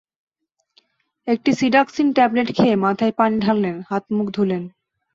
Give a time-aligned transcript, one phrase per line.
[1.27, 4.63] একটি Seduxen tablet খেয়ে মাথায় পানি ঢাললেন, হাত-মুখ ধুলেন।